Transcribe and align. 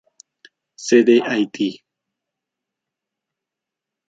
Sede: 0.75 1.17
Haití. 1.21 1.69